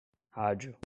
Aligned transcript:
rádio 0.33 0.77